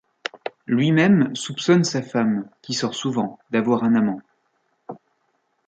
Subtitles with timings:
[0.65, 4.19] Lui-même soupçonne sa femme, qui sort souvent, d'avoir un amant.